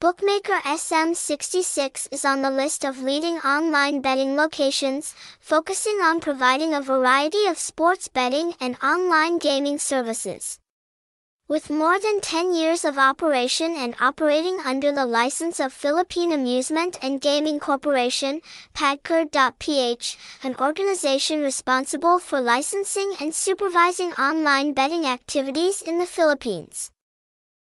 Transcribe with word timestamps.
Bookmaker 0.00 0.58
SM66 0.64 2.08
is 2.10 2.24
on 2.24 2.40
the 2.40 2.50
list 2.50 2.86
of 2.86 3.02
leading 3.02 3.36
online 3.40 4.00
betting 4.00 4.34
locations, 4.34 5.14
focusing 5.38 6.00
on 6.00 6.20
providing 6.20 6.72
a 6.72 6.80
variety 6.80 7.44
of 7.44 7.58
sports 7.58 8.08
betting 8.08 8.54
and 8.58 8.78
online 8.82 9.36
gaming 9.36 9.78
services. 9.78 10.58
With 11.48 11.68
more 11.68 12.00
than 12.00 12.22
10 12.22 12.54
years 12.54 12.82
of 12.86 12.96
operation 12.96 13.76
and 13.76 13.94
operating 14.00 14.60
under 14.64 14.90
the 14.90 15.04
license 15.04 15.60
of 15.60 15.70
Philippine 15.70 16.32
Amusement 16.32 16.96
and 17.02 17.20
Gaming 17.20 17.60
Corporation, 17.60 18.40
PAGCOR.ph, 18.72 20.16
an 20.42 20.56
organization 20.58 21.42
responsible 21.42 22.18
for 22.18 22.40
licensing 22.40 23.16
and 23.20 23.34
supervising 23.34 24.12
online 24.12 24.72
betting 24.72 25.04
activities 25.04 25.82
in 25.82 25.98
the 25.98 26.06
Philippines. 26.06 26.90